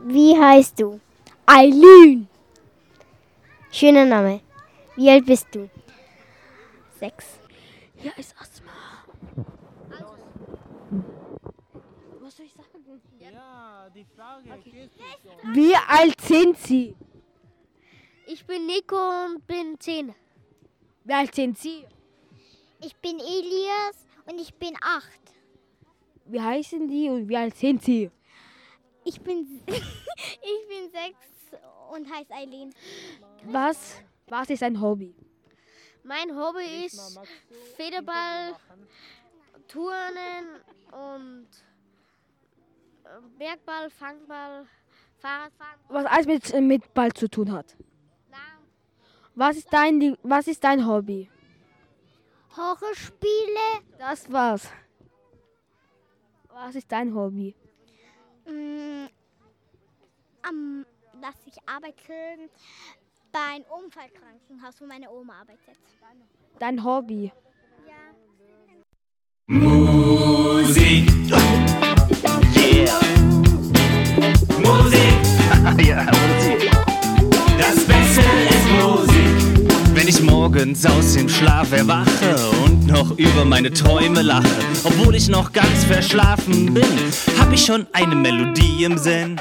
Wie 0.00 0.38
heißt 0.38 0.78
du? 0.78 1.00
Eileen. 1.46 2.28
Schöner 3.70 4.04
Name. 4.04 4.40
Wie 4.96 5.10
alt 5.10 5.26
bist 5.26 5.46
du? 5.52 5.68
Sechs. 6.98 7.38
Hier 7.96 8.16
ist 8.16 8.34
Asthma. 8.40 8.72
Was 12.20 12.36
soll 12.36 12.46
ich 12.46 12.52
sagen? 12.52 13.02
Ja, 13.20 13.88
die 13.94 14.04
Frage 14.04 14.60
geht 14.64 14.90
Wie 15.54 15.74
alt 15.74 16.20
sind 16.20 16.58
Sie? 16.58 16.96
Ich 18.26 18.44
bin 18.44 18.66
Nico 18.66 18.96
und 19.26 19.46
bin 19.46 19.78
zehn. 19.78 20.14
Wie 21.04 21.12
alt 21.12 21.34
sind 21.34 21.58
Sie? 21.58 21.84
Ich 22.80 22.94
bin 22.96 23.18
Elias 23.18 24.06
und 24.26 24.40
ich 24.40 24.54
bin 24.54 24.74
acht. 24.80 25.20
Wie 26.26 26.40
heißen 26.40 26.86
die 26.88 27.08
und 27.08 27.28
wie 27.28 27.36
alt 27.36 27.56
sind 27.56 27.82
sie? 27.82 28.10
Ich 29.04 29.20
bin, 29.20 29.62
ich 29.66 30.68
bin 30.68 30.90
sechs 30.90 31.37
und 31.90 32.10
heiße 32.12 32.32
Eileen. 32.32 32.74
Was, 33.44 34.02
was 34.28 34.50
ist 34.50 34.62
ein 34.62 34.80
Hobby? 34.80 35.14
Mein 36.04 36.34
Hobby 36.36 36.86
ist 36.86 37.18
Federball, 37.76 38.54
Turnen 39.66 40.46
und 40.92 41.46
äh, 43.04 43.08
Bergball, 43.38 43.90
Fangball, 43.90 44.66
Fahrradfahren. 45.18 45.80
Was 45.88 46.04
alles 46.06 46.26
mit, 46.26 46.60
mit 46.62 46.94
Ball 46.94 47.12
zu 47.12 47.28
tun 47.28 47.52
hat. 47.52 47.76
Was 49.34 49.56
ist 49.58 49.72
dein, 49.72 50.00
Lie- 50.00 50.18
was 50.22 50.48
ist 50.48 50.64
dein 50.64 50.84
Hobby? 50.86 51.30
Horrorspiele. 52.56 53.84
Das 53.98 54.30
war's. 54.32 54.68
Was 56.48 56.74
ist 56.74 56.90
dein 56.90 57.14
Hobby? 57.14 57.54
Mm, 58.46 59.06
am, 60.42 60.84
dass 61.20 61.34
ich 61.46 61.56
arbeite 61.66 62.48
bei 63.32 63.38
einem 63.54 63.64
Unfallkrankenhaus, 63.64 64.80
wo 64.80 64.86
meine 64.86 65.10
Oma 65.10 65.40
arbeitet. 65.40 65.78
Dein 66.58 66.82
Hobby. 66.82 67.32
Musik. 69.46 71.10
Yeah. 72.56 73.00
Musik. 74.58 75.16
ja, 75.86 76.04
Musik. 76.04 76.70
Das 77.58 77.84
Beste 77.84 78.20
ist 78.50 78.68
Musik. 78.80 79.94
Wenn 79.94 80.08
ich 80.08 80.20
morgens 80.22 80.84
aus 80.86 81.14
dem 81.14 81.28
Schlaf 81.28 81.72
erwache 81.72 82.36
und 82.64 82.86
noch 82.86 83.10
über 83.18 83.44
meine 83.44 83.72
Träume 83.72 84.22
lache, 84.22 84.48
obwohl 84.84 85.14
ich 85.14 85.28
noch 85.28 85.52
ganz 85.52 85.84
verschlafen 85.84 86.74
bin, 86.74 86.84
hab 87.38 87.52
ich 87.52 87.64
schon 87.64 87.86
eine 87.92 88.14
Melodie 88.14 88.84
im 88.84 88.98
Sinn. 88.98 89.40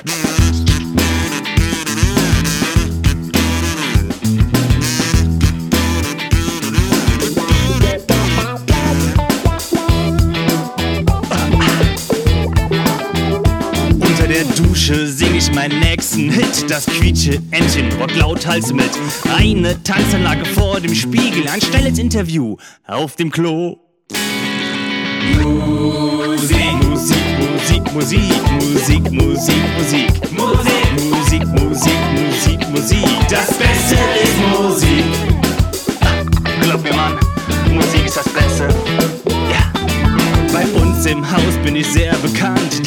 Dusche 14.88 15.08
sing 15.08 15.36
ich 15.36 15.52
meinen 15.52 15.82
nächsten 15.82 16.32
Hit. 16.32 16.69
Das 16.69 16.86
quietsche 16.86 17.41
Entchen 17.52 17.91
rockt 18.00 18.15
lauthals 18.15 18.71
mit. 18.71 18.89
Eine 19.36 19.84
Tanzanlage 19.84 20.45
vor 20.45 20.80
dem 20.80 20.95
Spiegel, 20.95 21.45
ein 21.50 21.60
schnelles 21.60 22.00
Interview 22.00 22.56
auf 22.86 23.17
dem 23.17 23.30
Klo. 23.30 23.80
Musik, 25.43 26.58
Musik, 26.84 27.17
Musik, 27.38 27.93
Musik, 27.93 28.21
Musik, 28.62 29.12
Musik, 29.12 29.56
Musik. 29.78 30.27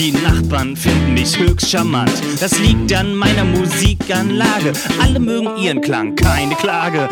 Die 0.01 0.13
Nachbarn 0.13 0.77
finden 0.77 1.13
mich 1.13 1.39
höchst 1.39 1.69
charmant. 1.71 2.11
Das 2.41 2.59
liegt 2.59 2.91
an 2.95 3.15
meiner 3.15 3.45
Musikanlage. 3.45 4.73
Alle 4.99 5.21
mögen 5.21 5.59
ihren 5.59 5.83
Klang, 5.83 6.17
keine 6.17 6.55
Klage. 6.55 7.07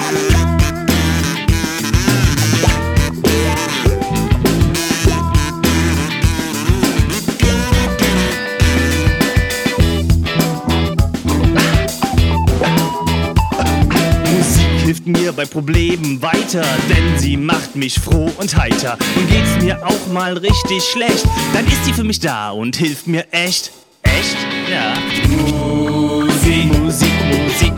Problemen 15.58 16.22
weiter, 16.22 16.62
denn 16.88 17.18
sie 17.18 17.36
macht 17.36 17.74
mich 17.74 17.98
froh 17.98 18.30
und 18.38 18.56
heiter. 18.56 18.96
Und 19.16 19.28
geht's 19.28 19.60
mir 19.60 19.84
auch 19.84 20.06
mal 20.12 20.36
richtig 20.36 20.84
schlecht, 20.84 21.24
dann 21.52 21.66
ist 21.66 21.84
sie 21.84 21.92
für 21.92 22.04
mich 22.04 22.20
da 22.20 22.52
und 22.52 22.76
hilft 22.76 23.08
mir 23.08 23.26
echt. 23.32 23.72
Echt? 24.04 24.36
Ja. 24.70 24.94
Musik, 25.26 26.78
Musik, 26.78 27.10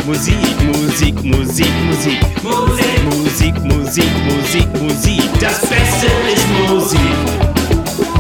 Musik, 0.04 0.06
Musik, 0.06 0.44
Musik, 0.62 1.24
Musik, 1.24 1.72
Musik. 1.86 2.20
Musik, 2.42 3.02
Musik, 3.04 3.64
Musik, 3.64 4.10
Musik, 4.26 4.82
Musik. 4.82 5.40
Das 5.40 5.60
Beste 5.60 6.06
ist 6.34 6.46
Musik. 6.68 7.00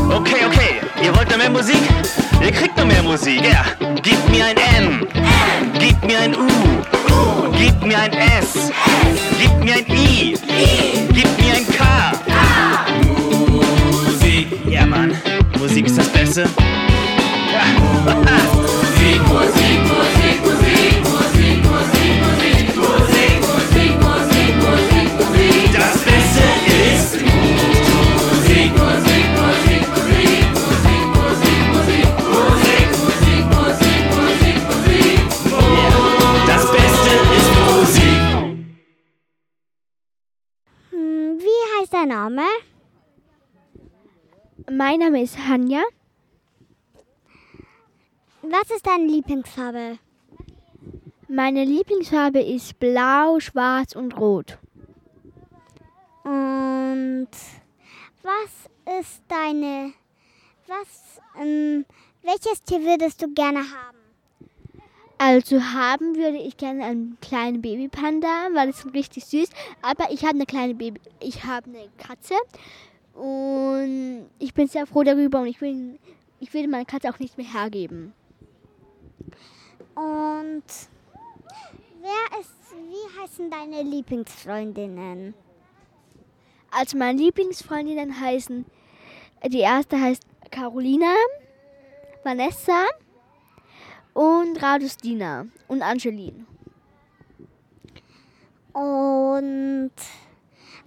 Okay, 0.08 0.46
okay. 0.46 0.80
Ihr 1.04 1.14
wollt 1.14 1.28
noch 1.28 1.36
mehr 1.36 1.50
Musik? 1.50 1.82
Ihr 2.42 2.50
kriegt 2.50 2.78
noch 2.78 2.86
mehr 2.86 3.02
Musik, 3.02 3.42
ja. 3.42 3.66
Gib 4.02 4.26
mir 4.30 4.46
ein 4.46 4.56
M. 4.56 5.29
Gib 5.90 6.04
mir 6.04 6.20
ein 6.20 6.36
U. 6.36 6.46
Gib 7.58 7.84
mir 7.84 7.98
ein 7.98 8.12
S. 8.12 8.70
Gib 9.40 9.64
mir 9.64 9.74
ein 9.74 9.86
I. 9.88 10.36
Gib 11.12 11.26
mir 11.36 11.54
ein 11.56 11.66
K. 11.66 12.12
Musik. 14.06 14.46
Ja, 14.66 14.86
Mann. 14.86 15.16
Musik 15.58 15.86
ist 15.86 15.98
das 15.98 16.08
Beste. 16.08 16.48
Ja. 17.52 18.59
Mein 44.82 45.00
Name 45.00 45.20
ist 45.20 45.36
Hanja. 45.36 45.82
Was 48.40 48.70
ist 48.74 48.86
deine 48.86 49.04
Lieblingsfarbe? 49.04 49.98
Meine 51.28 51.66
Lieblingsfarbe 51.66 52.40
ist 52.40 52.80
blau, 52.80 53.38
schwarz 53.40 53.94
und 53.94 54.16
rot. 54.18 54.56
Und 56.24 57.28
was 58.22 59.00
ist 59.00 59.20
deine. 59.28 59.92
Was. 60.66 61.20
Ähm, 61.38 61.84
welches 62.22 62.62
Tier 62.62 62.80
würdest 62.80 63.20
du 63.20 63.34
gerne 63.34 63.58
haben? 63.58 63.98
Also 65.18 65.62
haben 65.62 66.16
würde 66.16 66.38
ich 66.38 66.56
gerne 66.56 66.84
einen 66.86 67.18
kleinen 67.20 67.60
Babypanda, 67.60 68.48
weil 68.54 68.70
es 68.70 68.86
richtig 68.94 69.26
süß. 69.26 69.50
Aber 69.82 70.10
ich 70.10 70.22
habe 70.22 70.36
eine 70.36 70.46
kleine 70.46 70.74
Baby, 70.74 71.02
ich 71.20 71.44
habe 71.44 71.68
eine 71.68 71.90
Katze 71.98 72.34
und 73.14 74.30
ich 74.38 74.54
bin 74.54 74.68
sehr 74.68 74.86
froh 74.86 75.02
darüber 75.02 75.40
und 75.40 75.46
ich 75.46 75.60
will, 75.60 75.98
ich 76.38 76.52
will 76.54 76.68
meine 76.68 76.86
Katze 76.86 77.10
auch 77.10 77.18
nicht 77.18 77.36
mehr 77.36 77.52
hergeben. 77.52 78.12
Und 79.94 80.64
wer 82.00 82.40
ist. 82.40 82.60
Wie 82.90 83.20
heißen 83.20 83.50
deine 83.50 83.82
Lieblingsfreundinnen? 83.82 85.34
Also 86.70 86.96
meine 86.96 87.20
Lieblingsfreundinnen 87.20 88.20
heißen, 88.20 88.64
die 89.46 89.58
erste 89.58 90.00
heißt 90.00 90.22
Carolina, 90.50 91.12
Vanessa 92.24 92.86
und 94.14 94.62
Radustina 94.62 95.46
und 95.68 95.82
Angeline. 95.82 96.46
Und 98.72 99.92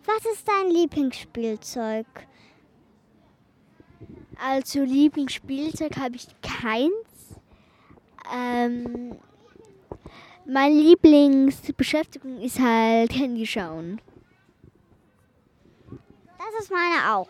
was 0.06 0.26
ist 0.26 0.48
dein 0.48 0.70
Lieblingsspielzeug? 0.70 2.06
Also 4.40 4.84
Lieblingsspielzeug 4.84 5.98
habe 5.98 6.16
ich 6.16 6.28
keins. 6.42 7.40
Ähm, 8.34 9.18
meine 10.46 10.76
Lieblingsbeschäftigung 10.76 12.40
ist 12.42 12.60
halt 12.60 13.14
Handy 13.14 13.46
schauen. 13.46 14.02
Das 16.38 16.64
ist 16.64 16.72
meine 16.72 17.16
auch. 17.16 17.30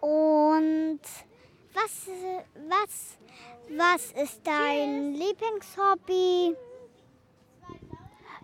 Und 0.00 1.00
was, 1.74 2.08
was, 2.68 3.18
was 3.76 4.12
ist 4.22 4.40
dein 4.44 5.14
Lieblingshobby? 5.14 6.54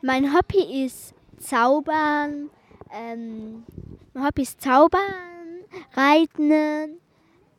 Mein 0.03 0.35
Hobby 0.35 0.85
ist 0.85 1.15
Zaubern. 1.45 2.51
Ähm, 2.93 3.65
mein 4.13 4.27
Hobby 4.27 4.43
ist 4.43 4.61
Zaubern, 4.61 5.65
Reiten, 5.93 6.99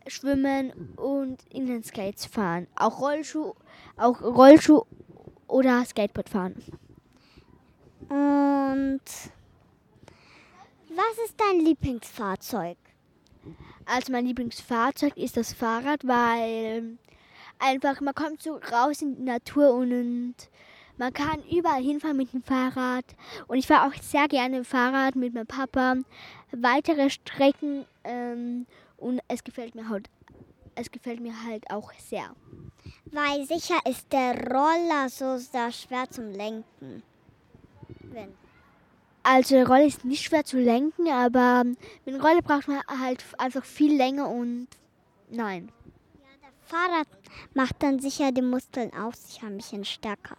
Schwimmen 0.08 0.94
und 0.96 1.44
Inlineskates 1.50 2.26
fahren. 2.26 2.68
Auch 2.76 3.00
Rollschuh, 3.00 3.54
auch 3.98 4.22
Rollschuh 4.22 4.84
oder 5.48 5.84
Skateboard 5.86 6.30
fahren. 6.30 6.56
Und 8.10 9.02
Was 10.90 11.26
ist 11.26 11.36
dein 11.40 11.60
Lieblingsfahrzeug? 11.60 12.78
Also 13.86 14.12
mein 14.12 14.26
Lieblingsfahrzeug 14.26 15.16
ist 15.18 15.38
das 15.38 15.54
Fahrrad, 15.54 16.08
weil 16.08 16.98
einfach 17.60 18.02
man 18.02 18.16
kommt 18.16 18.42
so 18.42 18.60
raus 18.72 19.02
in 19.02 19.16
die 19.16 19.24
Natur 19.24 19.74
und 19.74 20.36
man 20.98 21.14
kann 21.14 21.44
überall 21.52 21.82
hinfahren 21.82 22.18
mit 22.18 22.34
dem 22.34 22.44
Fahrrad. 22.44 23.06
Und 23.48 23.58
ich 23.58 23.68
fahre 23.68 23.88
auch 23.88 24.02
sehr 24.02 24.28
gerne 24.28 24.64
Fahrrad 24.64 25.16
mit 25.16 25.34
meinem 25.34 25.48
Papa. 25.48 25.96
Weitere 26.52 27.10
Strecken 27.10 27.86
ähm, 28.04 28.66
und 28.98 29.22
es 29.28 29.44
gefällt 29.44 29.76
mir 29.76 29.90
halt, 29.90 30.10
es 30.76 30.92
gefällt 30.92 31.20
mir 31.20 31.44
halt 31.46 31.70
auch 31.70 31.92
sehr. 31.94 32.36
Weil 33.06 33.46
sicher 33.46 33.80
ist 33.90 34.12
der 34.12 34.34
Roller 34.52 35.10
so 35.10 35.38
sehr 35.38 35.72
schwer 35.72 36.10
zum 36.10 36.32
Lenken. 36.32 37.04
Wenn. 38.02 38.34
Also 39.24 39.56
der 39.56 39.68
Roller 39.68 39.86
ist 39.86 40.06
nicht 40.06 40.24
schwer 40.24 40.46
zu 40.46 40.60
lenken, 40.60 41.08
aber 41.08 41.64
mit 41.64 41.78
dem 42.06 42.22
Roller 42.22 42.42
braucht 42.42 42.68
man 42.68 42.82
halt 43.02 43.24
einfach 43.38 43.66
viel 43.66 43.96
länger 43.96 44.30
und 44.30 44.68
nein. 45.30 45.72
Fahrrad 46.62 47.08
macht 47.54 47.82
dann 47.84 48.00
sicher 48.00 48.32
die 48.32 48.42
Muskeln 48.42 48.92
auch 48.94 49.14
sicher 49.14 49.48
ein 49.48 49.58
bisschen 49.58 49.86
stärker. 49.86 50.38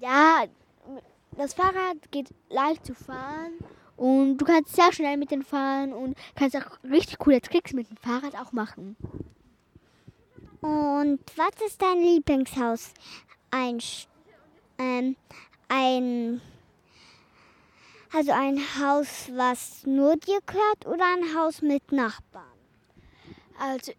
Ja, 0.00 0.44
das 1.36 1.54
Fahrrad 1.54 2.10
geht 2.10 2.32
leicht 2.48 2.86
zu 2.86 2.94
fahren 2.94 3.52
und 3.96 4.38
du 4.38 4.44
kannst 4.44 4.76
sehr 4.76 4.92
schnell 4.92 5.16
mit 5.16 5.30
dem 5.30 5.42
fahren 5.42 5.92
und 5.92 6.16
kannst 6.36 6.56
auch 6.56 6.82
richtig 6.84 7.18
coole 7.18 7.40
Tricks 7.40 7.72
mit 7.72 7.90
dem 7.90 7.96
Fahrrad 7.96 8.36
auch 8.36 8.52
machen. 8.52 8.96
Und 10.60 11.20
was 11.36 11.66
ist 11.66 11.82
dein 11.82 12.00
Lieblingshaus? 12.00 12.92
Ein, 13.50 13.78
ähm, 14.78 15.16
ein, 15.68 16.40
also 18.12 18.32
ein 18.32 18.58
Haus, 18.80 19.30
was 19.34 19.84
nur 19.84 20.16
dir 20.16 20.40
gehört 20.46 20.86
oder 20.86 21.04
ein 21.04 21.36
Haus 21.36 21.62
mit 21.62 21.90
Nachbarn? 21.90 22.44
Also 23.58 23.92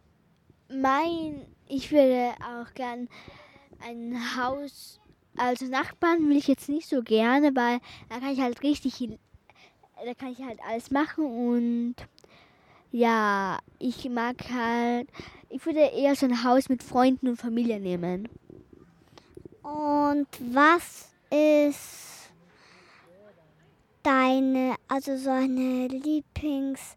mein, 0.70 1.46
ich 1.68 1.92
würde 1.92 2.34
auch 2.42 2.74
gern 2.74 3.10
ein 3.82 4.18
Haus, 4.38 5.00
also 5.38 5.66
Nachbarn 5.66 6.28
will 6.30 6.38
ich 6.38 6.48
jetzt 6.48 6.70
nicht 6.70 6.88
so 6.88 7.02
gerne, 7.02 7.56
weil 7.56 7.80
da 8.10 8.20
kann 8.20 8.34
ich 8.34 8.42
halt 8.42 8.62
richtig, 8.64 9.20
da 10.04 10.14
kann 10.14 10.32
ich 10.32 10.40
halt 10.40 10.60
alles 10.68 10.92
machen 10.92 11.26
und 11.26 11.96
ja, 12.92 13.60
ich 13.78 14.10
mag 14.10 14.36
halt, 14.52 15.08
ich 15.50 15.66
würde 15.66 15.80
eher 15.80 16.16
so 16.16 16.26
ein 16.26 16.44
Haus 16.44 16.70
mit 16.70 16.82
Freunden 16.82 17.28
und 17.28 17.38
Familie 17.38 17.80
nehmen. 17.80 18.28
Und 19.62 20.28
was 20.40 21.10
ist 21.30 22.32
deine, 24.02 24.76
also 24.88 25.18
so 25.18 25.30
eine 25.30 25.88
Lieblings, 25.88 26.96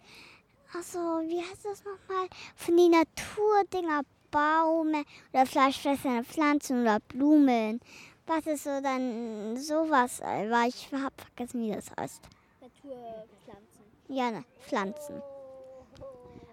also 0.73 0.99
wie 0.99 1.40
heißt 1.40 1.64
das 1.64 1.85
nochmal, 1.85 2.29
von 2.57 2.77
den 2.77 2.92
Naturdinger, 2.92 4.03
Baume 4.31 5.05
oder 5.33 5.47
fleischfressende 5.47 6.25
Pflanzen 6.25 6.81
oder 6.83 7.01
Blumen. 7.01 7.81
Was 8.27 8.47
ist 8.47 8.65
so 8.65 8.81
dann 8.81 9.57
sowas, 9.57 10.21
weil 10.21 10.69
ich 10.69 10.93
habe 10.93 11.15
vergessen, 11.17 11.63
wie 11.63 11.73
das 11.73 11.91
heißt. 11.99 12.23
Naturpflanzen. 12.61 13.83
Ja, 14.09 14.31
ne, 14.31 14.45
Pflanzen. 14.61 15.23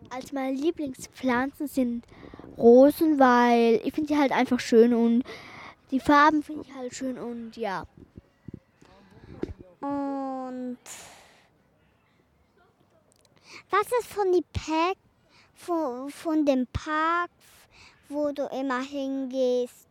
Also 0.09 0.27
meine 0.33 0.55
Lieblingspflanzen 0.55 1.67
sind 1.67 2.05
Rosen, 2.57 3.19
weil 3.19 3.79
ich 3.83 3.93
finde 3.93 4.13
die 4.13 4.19
halt 4.19 4.31
einfach 4.31 4.59
schön 4.59 4.93
und 4.93 5.23
die 5.91 5.99
Farben 5.99 6.41
finde 6.41 6.65
ich 6.67 6.73
halt 6.75 6.93
schön 6.93 7.17
und 7.17 7.55
ja. 7.55 7.85
Und 9.81 10.77
was 13.69 13.85
ist 13.99 14.07
von 14.07 14.31
die 14.31 14.43
Pack, 14.51 14.97
von, 15.53 16.09
von 16.09 16.45
dem 16.45 16.67
Park, 16.73 17.29
wo 18.09 18.31
du 18.31 18.47
immer 18.47 18.81
hingehst? 18.81 19.88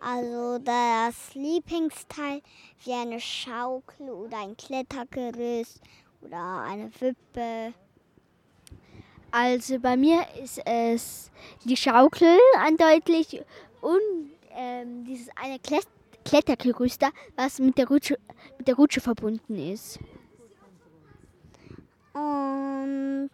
Also 0.00 0.58
das 0.58 1.34
Lieblingsteil 1.34 2.42
wie 2.84 2.92
eine 2.92 3.20
Schaukel 3.20 4.10
oder 4.10 4.38
ein 4.38 4.56
Klettergerüst 4.56 5.80
oder 6.22 6.62
eine 6.62 6.90
Wippe. 7.00 7.74
Also 9.30 9.78
bei 9.78 9.96
mir 9.96 10.26
ist 10.42 10.60
es 10.64 11.30
die 11.64 11.76
Schaukel 11.76 12.38
eindeutig 12.58 13.42
und 13.80 14.30
ähm, 14.50 15.04
dieses 15.04 15.28
eine 15.36 15.58
Klet 15.58 15.86
Klettergerüst, 16.24 17.00
da, 17.02 17.10
was 17.36 17.60
mit 17.60 17.78
der, 17.78 17.86
Rutsche, 17.86 18.18
mit 18.58 18.66
der 18.66 18.74
Rutsche 18.74 19.00
verbunden 19.00 19.56
ist. 19.56 20.00
Und 22.12 23.30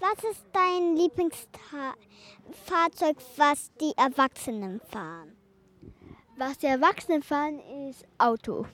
was 0.00 0.24
ist 0.30 0.44
dein 0.52 0.96
Lieblingsfahrzeug, 0.96 3.16
was 3.36 3.70
die 3.80 3.92
Erwachsenen 3.96 4.80
fahren? 4.88 5.36
Was 6.36 6.58
die 6.58 6.66
Erwachsenen 6.66 7.22
fahren, 7.22 7.60
ist 7.88 8.04
Auto. 8.18 8.66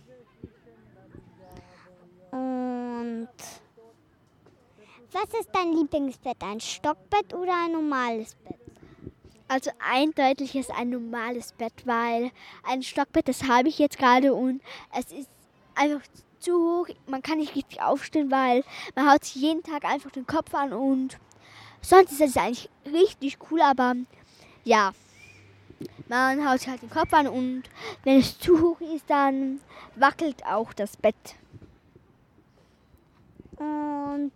Und 2.32 3.28
was 5.12 5.34
ist 5.38 5.50
dein 5.52 5.72
Lieblingsbett? 5.72 6.42
Ein 6.42 6.60
Stockbett 6.60 7.34
oder 7.34 7.52
ein 7.64 7.72
normales 7.72 8.34
Bett? 8.36 8.56
Also 9.48 9.70
eindeutig 9.78 10.56
ist 10.56 10.70
ein 10.70 10.90
normales 10.90 11.52
Bett, 11.52 11.74
weil 11.84 12.30
ein 12.62 12.82
Stockbett, 12.82 13.28
das 13.28 13.44
habe 13.44 13.68
ich 13.68 13.78
jetzt 13.78 13.98
gerade 13.98 14.32
und 14.32 14.62
es 14.98 15.12
ist 15.12 15.28
einfach 15.74 16.00
zu 16.42 16.54
hoch. 16.54 16.88
Man 17.06 17.22
kann 17.22 17.38
nicht 17.38 17.54
richtig 17.54 17.80
aufstehen, 17.80 18.30
weil 18.30 18.64
man 18.94 19.10
haut 19.10 19.24
sich 19.24 19.36
jeden 19.36 19.62
Tag 19.62 19.84
einfach 19.84 20.10
den 20.10 20.26
Kopf 20.26 20.54
an 20.54 20.72
und 20.72 21.18
sonst 21.80 22.12
ist 22.12 22.20
es 22.20 22.36
eigentlich 22.36 22.68
richtig 22.86 23.38
cool, 23.50 23.62
aber 23.62 23.94
ja, 24.64 24.92
man 26.08 26.48
haut 26.48 26.60
sich 26.60 26.68
halt 26.68 26.82
den 26.82 26.90
Kopf 26.90 27.12
an 27.12 27.26
und 27.26 27.64
wenn 28.04 28.18
es 28.18 28.38
zu 28.38 28.60
hoch 28.60 28.80
ist, 28.80 29.08
dann 29.08 29.60
wackelt 29.96 30.46
auch 30.46 30.72
das 30.72 30.96
Bett. 30.96 31.34
Und 33.56 34.32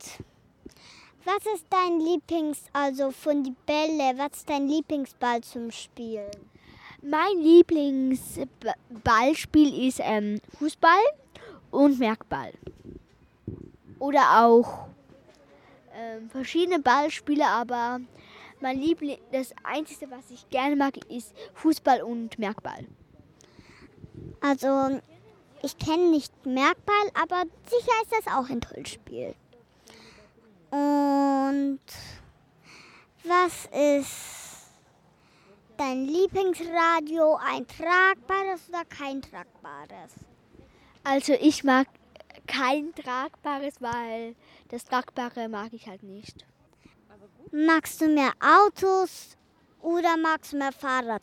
was 1.24 1.46
ist 1.54 1.66
dein 1.70 2.00
Lieblings, 2.00 2.64
also 2.72 3.10
von 3.10 3.42
die 3.42 3.54
Bälle, 3.66 4.16
was 4.16 4.38
ist 4.38 4.48
dein 4.48 4.68
Lieblingsball 4.68 5.40
zum 5.42 5.72
Spielen? 5.72 6.30
Mein 7.02 7.38
Lieblingsballspiel 7.38 9.88
ist 9.88 10.00
ähm, 10.02 10.40
Fußball 10.58 11.02
und 11.76 11.98
Merkball. 11.98 12.52
Oder 13.98 14.44
auch 14.44 14.88
ähm, 15.94 16.30
verschiedene 16.30 16.78
Ballspiele, 16.78 17.46
aber 17.46 18.00
mein 18.60 18.80
Liebling, 18.80 19.18
das 19.30 19.52
Einzige, 19.62 20.10
was 20.10 20.30
ich 20.30 20.48
gerne 20.48 20.74
mag, 20.74 20.96
ist 21.10 21.34
Fußball 21.54 22.02
und 22.02 22.38
Merkball. 22.38 22.86
Also, 24.40 25.00
ich 25.62 25.76
kenne 25.76 26.10
nicht 26.10 26.32
Merkball, 26.46 27.10
aber 27.14 27.42
sicher 27.68 27.92
ist 28.02 28.12
das 28.12 28.34
auch 28.34 28.48
ein 28.48 28.60
tolles 28.60 28.90
Spiel. 28.90 29.34
Und 30.70 31.80
was 33.24 33.66
ist 33.66 34.70
dein 35.76 36.06
Lieblingsradio? 36.06 37.36
Ein 37.36 37.66
tragbares 37.66 38.68
oder 38.68 38.84
kein 38.86 39.20
tragbares? 39.20 40.25
Also 41.08 41.34
ich 41.34 41.62
mag 41.62 41.86
kein 42.48 42.92
tragbares, 42.92 43.80
weil 43.80 44.34
das 44.70 44.84
Tragbare 44.84 45.48
mag 45.48 45.72
ich 45.72 45.86
halt 45.86 46.02
nicht. 46.02 46.44
Magst 47.52 48.00
du 48.00 48.08
mehr 48.08 48.32
Autos 48.40 49.36
oder 49.80 50.16
magst 50.16 50.52
du 50.52 50.56
mehr 50.56 50.72
Fahrrad? 50.72 51.22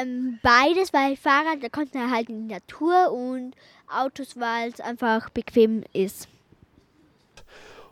Ähm, 0.00 0.38
beides, 0.42 0.90
weil 0.94 1.16
Fahrrad, 1.16 1.62
da 1.62 1.68
kommt 1.68 1.94
man 1.94 2.10
halt 2.10 2.30
in 2.30 2.48
die 2.48 2.54
Natur 2.54 3.12
und 3.12 3.54
Autos, 3.86 4.40
weil 4.40 4.70
es 4.70 4.80
einfach 4.80 5.28
bequem 5.28 5.84
ist. 5.92 6.28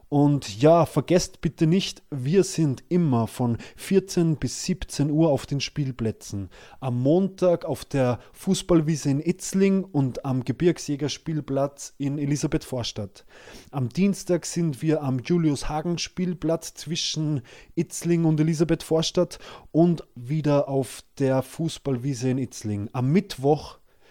Und 0.09 0.63
ja, 0.63 0.87
vergesst 0.87 1.41
bitte 1.41 1.67
nicht, 1.67 2.03
wir 2.11 2.45
sind 2.45 2.85
immer 2.89 3.27
von 3.27 3.59
14 3.77 4.37
bis 4.37 4.65
17 4.65 5.11
Uhr 5.11 5.31
auf 5.31 5.47
den 5.47 5.61
Spielplätzen. 5.61 6.49
Am 6.79 7.03
Montag 7.03 7.65
auf 7.65 7.85
der 7.85 8.21
Fußballwiese 8.33 9.11
in 9.11 9.21
Itzling 9.21 9.83
und 9.83 10.25
am 10.25 10.45
Gebirgsjägerspielplatz 10.45 11.95
in 11.99 12.19
Elisabeth-Vorstadt. 12.19 13.27
Am 13.73 13.89
Dienstag 13.89 14.47
sind 14.47 14.81
wir 14.81 15.03
am 15.03 15.19
Julius-Hagen-Spielplatz 15.19 16.75
zwischen 16.75 17.43
Itzling 17.75 18.25
und 18.25 18.39
Elisabeth-Vorstadt 18.39 19.41
und 19.73 20.05
wieder 20.15 20.69
auf 20.69 21.03
der 21.19 21.43
Fußballwiese 21.43 22.31
in 22.31 22.39
Itzling. 22.39 22.89
Am 22.93 23.11
Mittwoch 23.11 23.79